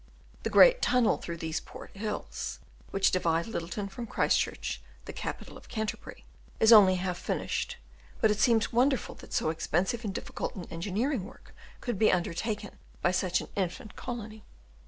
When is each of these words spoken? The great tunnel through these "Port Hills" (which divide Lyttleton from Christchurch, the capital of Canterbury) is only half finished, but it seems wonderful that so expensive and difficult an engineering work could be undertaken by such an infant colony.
The 0.41 0.49
great 0.49 0.81
tunnel 0.81 1.17
through 1.17 1.37
these 1.37 1.59
"Port 1.59 1.91
Hills" 1.95 2.57
(which 2.89 3.11
divide 3.11 3.45
Lyttleton 3.45 3.87
from 3.87 4.07
Christchurch, 4.07 4.81
the 5.05 5.13
capital 5.13 5.57
of 5.57 5.69
Canterbury) 5.69 6.25
is 6.59 6.73
only 6.73 6.95
half 6.95 7.19
finished, 7.19 7.77
but 8.19 8.31
it 8.31 8.39
seems 8.39 8.73
wonderful 8.73 9.13
that 9.21 9.31
so 9.31 9.51
expensive 9.51 10.03
and 10.03 10.11
difficult 10.11 10.55
an 10.55 10.65
engineering 10.71 11.25
work 11.25 11.53
could 11.81 11.99
be 11.99 12.11
undertaken 12.11 12.79
by 13.03 13.11
such 13.11 13.41
an 13.41 13.49
infant 13.55 13.95
colony. 13.95 14.43